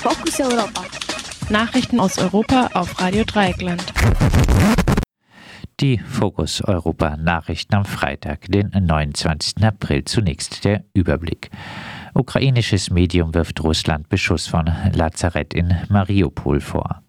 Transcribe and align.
Fokus 0.00 0.38
Europa. 0.38 0.84
Nachrichten 1.50 1.98
aus 1.98 2.18
Europa 2.18 2.70
auf 2.74 3.00
Radio 3.00 3.24
Dreieckland. 3.24 3.84
Die 5.80 5.98
Fokus 5.98 6.62
Europa 6.62 7.16
Nachrichten 7.16 7.74
am 7.74 7.84
Freitag, 7.84 8.46
den 8.46 8.70
29. 8.70 9.64
April. 9.64 10.04
Zunächst 10.04 10.64
der 10.64 10.84
Überblick. 10.94 11.50
Ukrainisches 12.14 12.90
Medium 12.90 13.34
wirft 13.34 13.60
Russland 13.64 14.08
Beschuss 14.08 14.46
von 14.46 14.70
Lazarett 14.92 15.52
in 15.52 15.76
Mariupol 15.88 16.60
vor. 16.60 17.02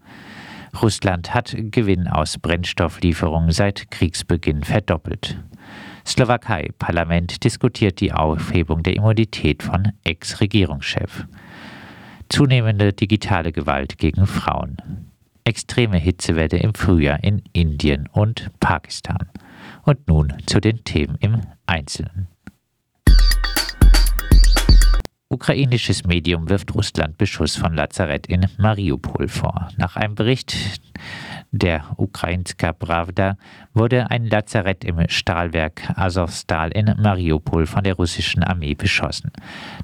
Russland 0.82 1.34
hat 1.36 1.56
Gewinn 1.56 2.08
aus 2.08 2.40
Brennstofflieferungen 2.40 3.52
seit 3.52 3.92
Kriegsbeginn 3.92 4.64
verdoppelt. 4.64 5.38
Slowakei 6.08 6.70
Parlament 6.80 7.44
diskutiert 7.44 8.00
die 8.00 8.14
Aufhebung 8.14 8.82
der 8.82 8.96
Immunität 8.96 9.62
von 9.62 9.92
Ex-Regierungschef. 10.04 11.28
Zunehmende 12.30 12.94
digitale 12.94 13.52
Gewalt 13.52 13.98
gegen 13.98 14.28
Frauen. 14.28 14.78
Extreme 15.44 15.98
Hitzewelle 15.98 16.58
im 16.58 16.76
Frühjahr 16.76 17.24
in 17.24 17.42
Indien 17.54 18.08
und 18.12 18.52
Pakistan. 18.60 19.30
Und 19.84 20.08
nun 20.08 20.34
zu 20.46 20.60
den 20.62 20.84
Themen 20.84 21.18
im 21.20 21.42
Einzelnen. 21.66 22.28
Ukrainisches 25.28 26.06
Medium 26.06 26.50
wirft 26.50 26.74
Russland 26.76 27.18
Beschuss 27.18 27.56
von 27.56 27.74
Lazarett 27.74 28.28
in 28.28 28.48
Mariupol 28.58 29.28
vor. 29.28 29.70
Nach 29.78 29.96
einem 29.96 30.16
Bericht 30.16 30.56
der 31.52 31.84
Ukrainska 31.98 32.74
Pravda 32.74 33.38
wurde 33.74 34.12
ein 34.12 34.26
Lazarett 34.26 34.84
im 34.84 35.00
Stahlwerk 35.08 35.82
Azovstal 35.96 36.72
in 36.72 36.94
Mariupol 37.02 37.66
von 37.66 37.84
der 37.84 37.96
russischen 37.96 38.44
Armee 38.44 38.76
beschossen. 38.76 39.32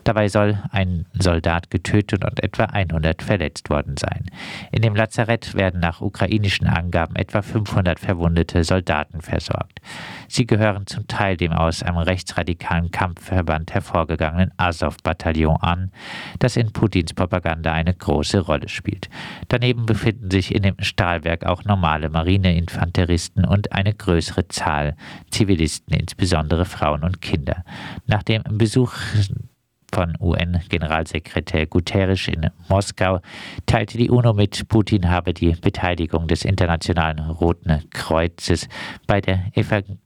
Dabei 0.04 0.28
soll 0.28 0.59
ein 0.72 1.06
Soldat 1.14 1.72
getötet 1.72 2.23
und 2.23 2.44
etwa 2.44 2.66
100 2.66 3.22
verletzt 3.22 3.70
worden 3.70 3.96
sein. 3.98 4.26
In 4.72 4.82
dem 4.82 4.96
Lazarett 4.96 5.56
werden 5.56 5.80
nach 5.80 6.02
ukrainischen 6.02 6.67
Angaben 6.67 7.16
etwa 7.16 7.42
500 7.42 8.00
verwundete 8.00 8.64
Soldaten 8.64 9.22
versorgt. 9.22 9.82
Sie 10.28 10.45
gehören 10.45 10.88
zum 10.88 11.08
Teil 11.08 11.38
dem 11.38 11.52
aus 11.52 11.84
einem 11.84 11.98
rechtsradikalen 11.98 12.92
Kampfverband 12.92 13.73
hervorgegangenen 13.73 14.52
Azov-Bataillon 14.58 15.58
an, 15.58 15.92
das 16.39 16.58
in 16.58 16.73
Putins 16.73 17.14
Propaganda 17.14 17.72
eine 17.72 17.94
große 17.94 18.39
Rolle 18.39 18.70
spielt. 18.70 19.09
Daneben 19.48 19.86
befinden 19.86 20.30
sich 20.30 20.54
in 20.54 20.64
dem 20.64 20.76
Stahlwerk 20.80 21.45
auch 21.45 21.55
normale 21.64 22.09
Marineinfanteristen 22.09 23.45
und 23.45 23.72
eine 23.72 23.94
größere 23.94 24.48
Zahl 24.48 24.95
Zivilisten, 25.31 25.95
insbesondere 25.95 26.66
Frauen 26.66 27.03
und 27.03 27.22
Kinder. 27.22 27.64
Nach 28.06 28.23
dem 28.23 28.44
Besuch 28.50 28.94
von 29.94 30.16
UN-Generalsekretär 30.20 31.67
Guterres 31.67 32.28
in 32.28 32.50
Moskau 32.67 33.22
teilte 33.66 33.98
die 33.98 34.09
UNO 34.09 34.33
mit, 34.33 34.67
Putin 34.67 35.09
habe 35.09 35.33
die 35.33 35.52
Beteiligung 35.52 36.28
des 36.28 36.44
Internationalen 36.44 37.20
Roten 37.20 37.83
Kreuzes 37.92 38.67
bei 39.08 39.22
der 39.22 39.52
Evangelisation 39.53 40.05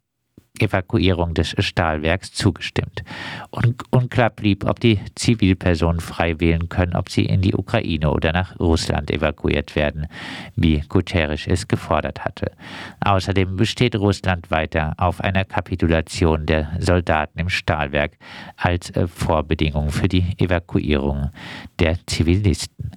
Evakuierung 0.59 1.33
des 1.33 1.55
Stahlwerks 1.59 2.33
zugestimmt. 2.33 3.03
Un 3.52 3.75
unklar 3.91 4.29
blieb, 4.29 4.65
ob 4.65 4.79
die 4.79 4.99
Zivilpersonen 5.15 6.02
frei 6.02 6.39
wählen 6.39 6.69
können, 6.69 6.95
ob 6.95 7.09
sie 7.09 7.25
in 7.25 7.41
die 7.41 7.55
Ukraine 7.55 8.11
oder 8.11 8.31
nach 8.31 8.59
Russland 8.59 9.11
evakuiert 9.11 9.75
werden, 9.75 10.07
wie 10.55 10.81
Guterres 10.87 11.47
es 11.47 11.67
gefordert 11.67 12.25
hatte. 12.25 12.52
Außerdem 13.02 13.55
besteht 13.55 13.95
Russland 13.95 14.52
weiter 14.52 14.93
auf 14.97 15.21
einer 15.21 15.45
Kapitulation 15.45 16.45
der 16.45 16.69
Soldaten 16.80 17.39
im 17.39 17.49
Stahlwerk 17.49 18.17
als 18.57 18.89
äh, 18.91 19.07
Vorbedingung 19.07 19.89
für 19.89 20.07
die 20.07 20.35
Evakuierung 20.37 21.31
der 21.80 21.97
Zivilisten. 22.05 22.91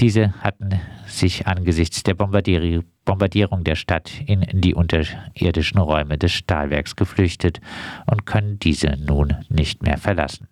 Diese 0.00 0.32
hatten 0.42 0.80
sich 1.06 1.46
angesichts 1.46 2.02
der 2.02 2.14
Bombardierung 2.14 2.84
Bombardierung 3.04 3.64
der 3.64 3.74
Stadt 3.74 4.10
in 4.26 4.46
die 4.60 4.74
unterirdischen 4.74 5.80
Räume 5.80 6.16
des 6.16 6.32
Stahlwerks 6.32 6.96
geflüchtet 6.96 7.60
und 8.06 8.24
können 8.24 8.58
diese 8.58 8.96
nun 8.96 9.34
nicht 9.48 9.82
mehr 9.82 9.98
verlassen. 9.98 10.48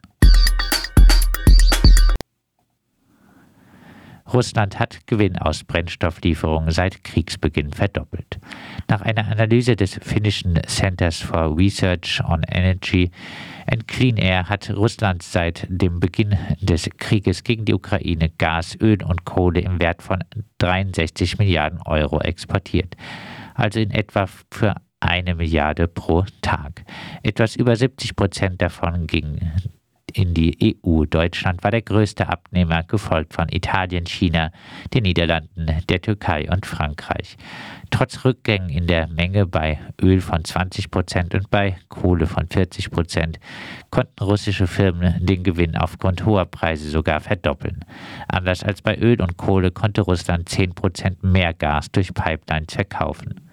Russland 4.32 4.78
hat 4.78 5.06
Gewinn 5.06 5.38
aus 5.38 5.64
Brennstofflieferungen 5.64 6.70
seit 6.70 7.02
Kriegsbeginn 7.04 7.72
verdoppelt. 7.72 8.38
Nach 8.88 9.00
einer 9.00 9.26
Analyse 9.28 9.76
des 9.76 9.98
finnischen 10.02 10.60
Centers 10.66 11.20
for 11.20 11.56
Research 11.56 12.22
on 12.26 12.42
Energy 12.48 13.10
and 13.66 13.88
Clean 13.88 14.16
Air 14.16 14.48
hat 14.48 14.70
Russland 14.70 15.22
seit 15.22 15.66
dem 15.68 16.00
Beginn 16.00 16.36
des 16.60 16.88
Krieges 16.98 17.44
gegen 17.44 17.64
die 17.64 17.74
Ukraine 17.74 18.30
Gas, 18.38 18.76
Öl 18.80 19.02
und 19.02 19.24
Kohle 19.24 19.60
im 19.60 19.80
Wert 19.80 20.02
von 20.02 20.22
63 20.58 21.38
Milliarden 21.38 21.80
Euro 21.82 22.20
exportiert, 22.20 22.96
also 23.54 23.80
in 23.80 23.90
etwa 23.90 24.26
für 24.50 24.74
eine 25.00 25.34
Milliarde 25.34 25.88
pro 25.88 26.24
Tag. 26.42 26.84
Etwas 27.22 27.56
über 27.56 27.76
70 27.76 28.16
Prozent 28.16 28.60
davon 28.60 29.06
gingen 29.06 29.52
in 30.12 30.34
die 30.34 30.76
EU. 30.84 31.04
Deutschland 31.04 31.62
war 31.62 31.70
der 31.70 31.82
größte 31.82 32.28
Abnehmer, 32.28 32.82
gefolgt 32.82 33.34
von 33.34 33.48
Italien, 33.48 34.06
China, 34.06 34.50
den 34.94 35.04
Niederlanden, 35.04 35.68
der 35.88 36.00
Türkei 36.00 36.48
und 36.50 36.66
Frankreich. 36.66 37.36
Trotz 37.90 38.24
Rückgängen 38.24 38.68
in 38.68 38.86
der 38.86 39.06
Menge 39.08 39.46
bei 39.46 39.78
Öl 40.00 40.20
von 40.20 40.44
20 40.44 40.90
Prozent 40.90 41.34
und 41.34 41.50
bei 41.50 41.76
Kohle 41.88 42.26
von 42.26 42.46
40 42.46 42.90
Prozent 42.90 43.38
konnten 43.90 44.22
russische 44.22 44.66
Firmen 44.66 45.24
den 45.24 45.42
Gewinn 45.42 45.76
aufgrund 45.76 46.24
hoher 46.24 46.44
Preise 46.46 46.90
sogar 46.90 47.20
verdoppeln. 47.20 47.84
Anders 48.28 48.62
als 48.62 48.82
bei 48.82 48.96
Öl 48.96 49.20
und 49.20 49.36
Kohle 49.36 49.70
konnte 49.70 50.02
Russland 50.02 50.48
10 50.48 50.74
Prozent 50.74 51.22
mehr 51.22 51.54
Gas 51.54 51.90
durch 51.90 52.12
Pipelines 52.12 52.74
verkaufen. 52.74 53.47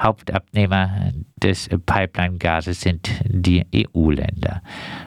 Hauptabnehmer 0.00 1.12
des 1.36 1.68
Pipeline-Gases 1.68 2.80
sind 2.80 3.10
die 3.24 3.66
EU-Länder. 3.74 4.62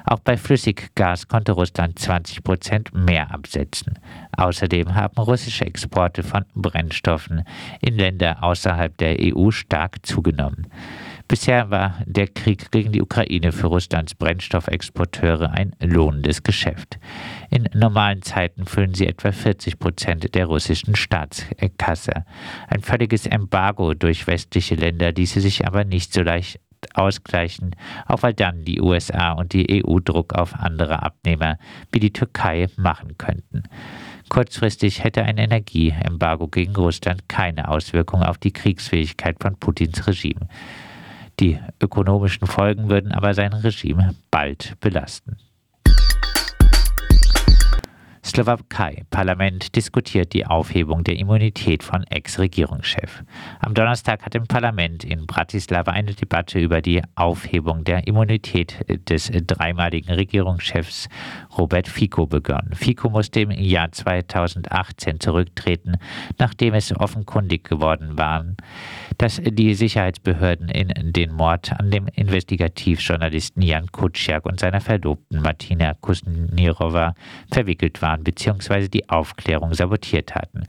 Auch 0.05 0.19
bei 0.19 0.37
Flüssiggas 0.37 1.27
konnte 1.27 1.53
Russland 1.53 1.99
20 1.99 2.43
Prozent 2.43 2.93
mehr 2.93 3.31
absetzen. 3.31 3.99
Außerdem 4.37 4.95
haben 4.95 5.21
russische 5.21 5.65
Exporte 5.65 6.23
von 6.23 6.45
Brennstoffen 6.55 7.43
in 7.81 7.95
Länder 7.95 8.43
außerhalb 8.43 8.97
der 8.97 9.17
EU 9.19 9.51
stark 9.51 10.05
zugenommen. 10.05 10.67
Bisher 11.31 11.69
war 11.69 11.95
der 12.05 12.27
Krieg 12.27 12.71
gegen 12.71 12.91
die 12.91 13.01
Ukraine 13.01 13.53
für 13.53 13.67
Russlands 13.67 14.15
Brennstoffexporteure 14.15 15.49
ein 15.49 15.73
lohnendes 15.79 16.43
Geschäft. 16.43 16.99
In 17.49 17.69
normalen 17.73 18.21
Zeiten 18.21 18.65
füllen 18.65 18.93
sie 18.93 19.07
etwa 19.07 19.31
40 19.31 19.79
Prozent 19.79 20.35
der 20.35 20.47
russischen 20.47 20.93
Staatskasse. 20.93 22.25
Ein 22.67 22.81
völliges 22.81 23.27
Embargo 23.27 23.93
durch 23.93 24.27
westliche 24.27 24.75
Länder 24.75 25.13
ließe 25.13 25.39
sich 25.39 25.65
aber 25.65 25.85
nicht 25.85 26.11
so 26.11 26.21
leicht 26.21 26.59
ausgleichen, 26.95 27.77
auch 28.07 28.23
weil 28.23 28.33
dann 28.33 28.65
die 28.65 28.81
USA 28.81 29.31
und 29.31 29.53
die 29.53 29.85
EU 29.85 29.99
Druck 29.99 30.33
auf 30.33 30.53
andere 30.53 31.01
Abnehmer 31.01 31.57
wie 31.93 32.01
die 32.01 32.11
Türkei 32.11 32.67
machen 32.75 33.17
könnten. 33.17 33.63
Kurzfristig 34.27 35.01
hätte 35.05 35.23
ein 35.23 35.37
Energieembargo 35.37 36.49
gegen 36.49 36.75
Russland 36.75 37.29
keine 37.29 37.69
Auswirkung 37.69 38.21
auf 38.21 38.37
die 38.37 38.51
Kriegsfähigkeit 38.51 39.37
von 39.39 39.55
Putins 39.57 40.05
Regime. 40.05 40.49
Die 41.39 41.59
ökonomischen 41.81 42.47
Folgen 42.47 42.89
würden 42.89 43.11
aber 43.11 43.33
sein 43.33 43.53
Regime 43.53 44.15
bald 44.29 44.75
belasten. 44.79 45.37
Slowakei. 48.23 49.03
Parlament 49.09 49.75
diskutiert 49.75 50.33
die 50.33 50.45
Aufhebung 50.45 51.03
der 51.03 51.17
Immunität 51.17 51.83
von 51.83 52.03
Ex-Regierungschef. 52.03 53.23
Am 53.59 53.73
Donnerstag 53.73 54.23
hat 54.23 54.35
im 54.35 54.45
Parlament 54.45 55.03
in 55.03 55.25
Bratislava 55.25 55.91
eine 55.91 56.13
Debatte 56.13 56.59
über 56.59 56.81
die 56.81 57.01
Aufhebung 57.15 57.83
der 57.83 58.07
Immunität 58.07 58.85
des 59.09 59.31
dreimaligen 59.33 60.13
Regierungschefs 60.13 61.09
Robert 61.57 61.87
Fico 61.87 62.27
begonnen. 62.27 62.73
Fico 62.73 63.09
musste 63.09 63.41
im 63.41 63.51
Jahr 63.51 63.91
2018 63.91 65.19
zurücktreten, 65.19 65.95
nachdem 66.37 66.73
es 66.73 66.95
offenkundig 66.95 67.63
geworden 67.63 68.17
war, 68.17 68.45
dass 69.17 69.41
die 69.43 69.73
Sicherheitsbehörden 69.73 70.69
in 70.69 71.13
den 71.13 71.33
Mord 71.33 71.71
an 71.79 71.91
dem 71.91 72.07
Investigativjournalisten 72.07 73.61
Jan 73.61 73.91
Kuciak 73.91 74.45
und 74.45 74.59
seiner 74.59 74.81
Verlobten 74.81 75.41
Martina 75.41 75.93
Kusnirova 75.95 77.13
verwickelt 77.51 78.01
waren 78.01 78.23
bzw. 78.23 78.87
die 78.87 79.09
Aufklärung 79.09 79.73
sabotiert 79.73 80.35
hatten. 80.35 80.63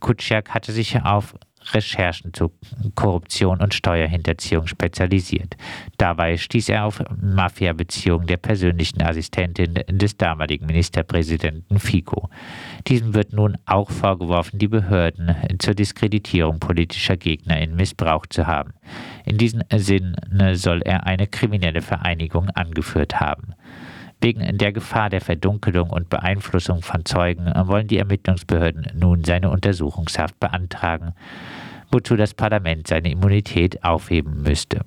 Kuciak 0.00 0.50
hatte 0.50 0.72
sich 0.72 1.00
auf 1.02 1.34
Recherchen 1.72 2.32
zu 2.32 2.52
Korruption 2.94 3.60
und 3.60 3.74
Steuerhinterziehung 3.74 4.66
spezialisiert. 4.66 5.56
Dabei 5.98 6.36
stieß 6.36 6.68
er 6.70 6.84
auf 6.84 7.02
Mafia-Beziehungen 7.20 8.26
der 8.26 8.36
persönlichen 8.36 9.02
Assistentin 9.02 9.74
des 9.88 10.16
damaligen 10.16 10.66
Ministerpräsidenten 10.66 11.78
Fico. 11.78 12.28
Diesem 12.86 13.14
wird 13.14 13.32
nun 13.32 13.56
auch 13.66 13.90
vorgeworfen, 13.90 14.58
die 14.58 14.68
Behörden 14.68 15.34
zur 15.58 15.74
Diskreditierung 15.74 16.58
politischer 16.58 17.16
Gegner 17.16 17.60
in 17.60 17.76
Missbrauch 17.76 18.26
zu 18.26 18.46
haben. 18.46 18.74
In 19.24 19.38
diesem 19.38 19.62
Sinne 19.74 20.56
soll 20.56 20.82
er 20.82 21.06
eine 21.06 21.26
kriminelle 21.26 21.82
Vereinigung 21.82 22.48
angeführt 22.50 23.20
haben. 23.20 23.54
Wegen 24.22 24.56
der 24.56 24.72
Gefahr 24.72 25.10
der 25.10 25.20
Verdunkelung 25.20 25.90
und 25.90 26.08
Beeinflussung 26.08 26.80
von 26.80 27.04
Zeugen 27.04 27.52
wollen 27.66 27.88
die 27.88 27.98
Ermittlungsbehörden 27.98 28.86
nun 28.94 29.24
seine 29.24 29.50
Untersuchungshaft 29.50 30.38
beantragen, 30.38 31.14
wozu 31.90 32.14
das 32.14 32.32
Parlament 32.32 32.86
seine 32.86 33.10
Immunität 33.10 33.82
aufheben 33.82 34.42
müsste. 34.42 34.82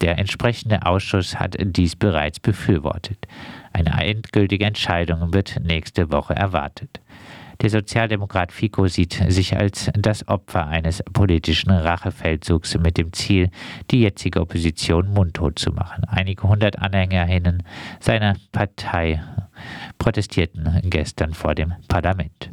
Der 0.00 0.18
entsprechende 0.18 0.86
Ausschuss 0.86 1.38
hat 1.38 1.54
dies 1.60 1.96
bereits 1.96 2.40
befürwortet. 2.40 3.28
Eine 3.74 3.90
endgültige 4.02 4.64
Entscheidung 4.64 5.34
wird 5.34 5.60
nächste 5.62 6.10
Woche 6.10 6.34
erwartet. 6.34 7.01
Der 7.62 7.70
Sozialdemokrat 7.70 8.50
Fico 8.50 8.88
sieht 8.88 9.22
sich 9.28 9.56
als 9.56 9.88
das 9.94 10.26
Opfer 10.26 10.66
eines 10.66 11.00
politischen 11.12 11.70
Rachefeldzugs 11.70 12.76
mit 12.78 12.98
dem 12.98 13.12
Ziel, 13.12 13.50
die 13.92 14.00
jetzige 14.00 14.40
Opposition 14.40 15.12
mundtot 15.12 15.60
zu 15.60 15.70
machen. 15.70 16.02
Einige 16.08 16.42
hundert 16.48 16.80
Anhängerinnen 16.80 17.62
seiner 18.00 18.34
Partei 18.50 19.22
protestierten 19.98 20.80
gestern 20.82 21.34
vor 21.34 21.54
dem 21.54 21.74
Parlament. 21.86 22.52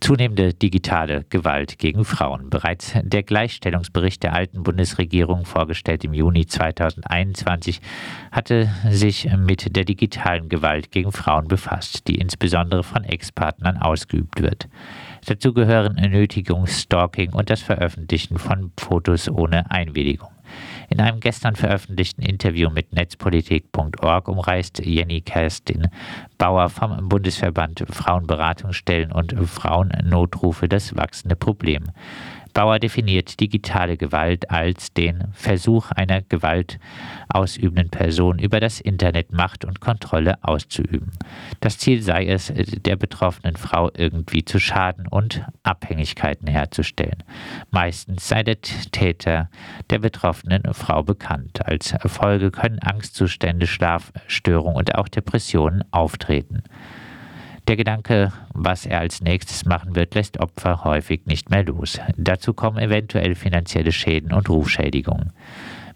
Zunehmende 0.00 0.52
digitale 0.52 1.24
Gewalt 1.30 1.78
gegen 1.78 2.04
Frauen. 2.04 2.50
Bereits 2.50 2.92
der 3.02 3.22
Gleichstellungsbericht 3.22 4.22
der 4.22 4.34
alten 4.34 4.62
Bundesregierung, 4.62 5.44
vorgestellt 5.44 6.04
im 6.04 6.12
Juni 6.12 6.46
2021, 6.46 7.80
hatte 8.30 8.68
sich 8.90 9.28
mit 9.36 9.74
der 9.74 9.84
digitalen 9.84 10.48
Gewalt 10.48 10.90
gegen 10.90 11.12
Frauen 11.12 11.48
befasst, 11.48 12.06
die 12.08 12.16
insbesondere 12.16 12.82
von 12.82 13.04
Ex-Partnern 13.04 13.78
ausgeübt 13.78 14.42
wird. 14.42 14.68
Dazu 15.26 15.52
gehören 15.52 15.96
Nötigung, 15.96 16.68
Stalking 16.68 17.32
und 17.32 17.50
das 17.50 17.60
Veröffentlichen 17.60 18.38
von 18.38 18.70
Fotos 18.78 19.28
ohne 19.28 19.68
Einwilligung. 19.72 20.30
In 20.88 21.00
einem 21.00 21.18
gestern 21.18 21.56
veröffentlichten 21.56 22.22
Interview 22.22 22.70
mit 22.70 22.92
netzpolitik.org 22.92 24.28
umreißt 24.28 24.86
Jenny 24.86 25.20
Kerstin 25.22 25.88
Bauer 26.38 26.68
vom 26.68 27.08
Bundesverband 27.08 27.84
Frauenberatungsstellen 27.90 29.10
und 29.10 29.34
Frauennotrufe 29.48 30.68
das 30.68 30.94
wachsende 30.94 31.34
Problem. 31.34 31.86
Bauer 32.56 32.78
definiert 32.78 33.38
digitale 33.38 33.98
Gewalt 33.98 34.50
als 34.50 34.90
den 34.94 35.24
Versuch 35.34 35.90
einer 35.90 36.22
gewaltausübenden 36.22 37.90
Person 37.90 38.38
über 38.38 38.60
das 38.60 38.80
Internet 38.80 39.30
Macht 39.30 39.66
und 39.66 39.82
Kontrolle 39.82 40.42
auszuüben. 40.42 41.10
Das 41.60 41.76
Ziel 41.76 42.00
sei 42.00 42.24
es, 42.24 42.50
der 42.56 42.96
betroffenen 42.96 43.56
Frau 43.56 43.90
irgendwie 43.94 44.42
zu 44.42 44.58
schaden 44.58 45.06
und 45.06 45.44
Abhängigkeiten 45.64 46.48
herzustellen. 46.48 47.24
Meistens 47.72 48.26
sei 48.26 48.42
der 48.42 48.62
Täter 48.62 49.50
der 49.90 49.98
betroffenen 49.98 50.62
Frau 50.72 51.02
bekannt. 51.02 51.66
Als 51.66 51.94
Folge 52.06 52.50
können 52.50 52.78
Angstzustände, 52.78 53.66
Schlafstörungen 53.66 54.78
und 54.78 54.94
auch 54.94 55.08
Depressionen 55.08 55.84
auftreten. 55.90 56.62
Der 57.68 57.76
Gedanke, 57.76 58.32
was 58.54 58.86
er 58.86 59.00
als 59.00 59.20
nächstes 59.20 59.64
machen 59.64 59.96
wird, 59.96 60.14
lässt 60.14 60.38
Opfer 60.38 60.84
häufig 60.84 61.26
nicht 61.26 61.50
mehr 61.50 61.64
los. 61.64 61.98
Dazu 62.16 62.54
kommen 62.54 62.78
eventuell 62.78 63.34
finanzielle 63.34 63.90
Schäden 63.90 64.32
und 64.32 64.48
Rufschädigungen. 64.48 65.32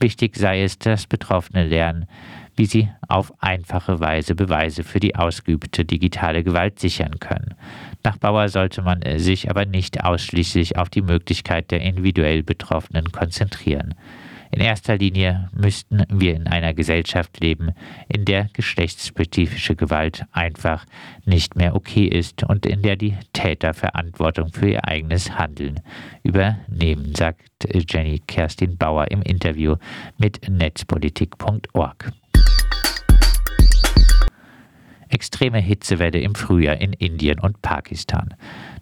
Wichtig 0.00 0.36
sei 0.36 0.62
es, 0.62 0.78
dass 0.78 1.06
Betroffene 1.06 1.64
lernen, 1.66 2.06
wie 2.56 2.66
sie 2.66 2.88
auf 3.08 3.32
einfache 3.40 4.00
Weise 4.00 4.34
Beweise 4.34 4.84
für 4.84 5.00
die 5.00 5.16
ausgeübte 5.16 5.84
digitale 5.84 6.44
Gewalt 6.44 6.78
sichern 6.78 7.18
können. 7.20 7.54
Nach 8.02 8.16
Bauer 8.18 8.48
sollte 8.48 8.82
man 8.82 9.00
sich 9.16 9.50
aber 9.50 9.64
nicht 9.64 10.04
ausschließlich 10.04 10.76
auf 10.76 10.90
die 10.90 11.02
Möglichkeit 11.02 11.70
der 11.70 11.80
individuell 11.80 12.42
Betroffenen 12.42 13.10
konzentrieren. 13.12 13.94
In 14.54 14.60
erster 14.60 14.96
Linie 14.96 15.50
müssten 15.52 16.04
wir 16.08 16.36
in 16.36 16.46
einer 16.46 16.74
Gesellschaft 16.74 17.40
leben, 17.40 17.72
in 18.06 18.24
der 18.24 18.48
geschlechtsspezifische 18.52 19.74
Gewalt 19.74 20.26
einfach 20.30 20.86
nicht 21.24 21.56
mehr 21.56 21.74
okay 21.74 22.04
ist 22.04 22.44
und 22.44 22.64
in 22.64 22.80
der 22.80 22.94
die 22.94 23.16
Täter 23.32 23.74
Verantwortung 23.74 24.52
für 24.52 24.68
ihr 24.68 24.86
eigenes 24.86 25.36
Handeln 25.36 25.80
übernehmen, 26.22 27.16
sagt 27.16 27.66
Jenny 27.90 28.20
Kerstin 28.28 28.76
Bauer 28.76 29.10
im 29.10 29.22
Interview 29.22 29.74
mit 30.18 30.48
netzpolitik.org. 30.48 32.12
Extreme 35.08 35.58
Hitzewelle 35.58 36.20
im 36.20 36.36
Frühjahr 36.36 36.80
in 36.80 36.92
Indien 36.92 37.40
und 37.40 37.60
Pakistan. 37.60 38.34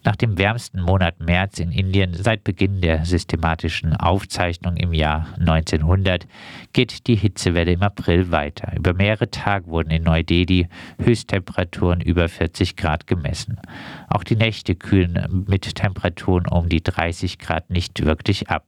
Nach 0.04 0.16
dem 0.16 0.36
wärmsten 0.36 0.80
Monat 0.80 1.20
März 1.20 1.60
in 1.60 1.70
Indien 1.70 2.12
seit 2.14 2.42
Beginn 2.42 2.80
der 2.80 3.04
systematischen 3.04 3.94
Aufzeichnung 3.94 4.76
im 4.76 4.92
Jahr 4.92 5.28
1900 5.38 6.26
geht 6.72 7.06
die 7.06 7.14
Hitzewelle 7.14 7.72
im 7.72 7.82
April 7.82 8.32
weiter. 8.32 8.72
Über 8.76 8.94
mehrere 8.94 9.30
Tage 9.30 9.68
wurden 9.68 9.90
in 9.90 10.02
Neu-Delhi 10.02 10.66
Höchsttemperaturen 10.98 12.00
über 12.00 12.28
40 12.28 12.74
Grad 12.74 13.06
gemessen. 13.06 13.60
Auch 14.08 14.24
die 14.24 14.34
Nächte 14.34 14.74
kühlen 14.74 15.44
mit 15.46 15.72
Temperaturen 15.76 16.48
um 16.48 16.68
die 16.68 16.82
30 16.82 17.38
Grad 17.38 17.70
nicht 17.70 18.04
wirklich 18.04 18.50
ab. 18.50 18.66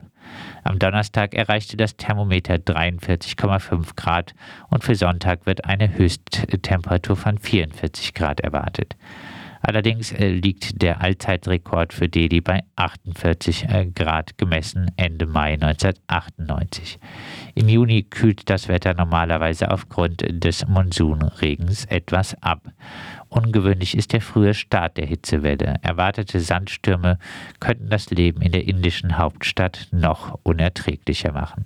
Am 0.62 0.78
Donnerstag 0.78 1.34
erreichte 1.34 1.76
das 1.76 1.96
Thermometer 1.96 2.54
43,5 2.54 3.96
Grad 3.96 4.34
und 4.70 4.84
für 4.84 4.94
Sonntag 4.94 5.46
wird 5.46 5.64
eine 5.64 5.98
Höchsttemperatur 5.98 7.16
von 7.16 7.38
44 7.38 8.14
Grad 8.14 8.38
erwartet. 8.38 8.96
Allerdings 9.66 10.12
äh, 10.12 10.28
liegt 10.28 10.82
der 10.82 11.00
Allzeitrekord 11.00 11.94
für 11.94 12.06
Delhi 12.06 12.42
bei 12.42 12.60
48 12.76 13.64
äh, 13.64 13.86
Grad 13.86 14.36
gemessen 14.36 14.90
Ende 14.98 15.24
Mai 15.24 15.54
1998. 15.54 16.98
Im 17.54 17.70
Juni 17.70 18.02
kühlt 18.02 18.50
das 18.50 18.68
Wetter 18.68 18.92
normalerweise 18.92 19.70
aufgrund 19.70 20.22
des 20.28 20.68
Monsunregens 20.68 21.86
etwas 21.86 22.36
ab. 22.42 22.60
Ungewöhnlich 23.30 23.96
ist 23.96 24.12
der 24.12 24.20
frühe 24.20 24.52
Start 24.52 24.98
der 24.98 25.06
Hitzewelle. 25.06 25.76
Erwartete 25.80 26.40
Sandstürme 26.40 27.18
könnten 27.58 27.88
das 27.88 28.10
Leben 28.10 28.42
in 28.42 28.52
der 28.52 28.68
indischen 28.68 29.16
Hauptstadt 29.16 29.88
noch 29.92 30.38
unerträglicher 30.42 31.32
machen. 31.32 31.64